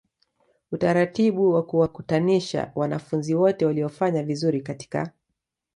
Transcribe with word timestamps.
utaratibu 0.71 1.51
wakuwakutanisha 1.53 2.71
wanafunzi 2.75 3.35
wote 3.35 3.65
waliofanya 3.65 4.23
vizuri 4.23 4.61
katika 4.61 5.11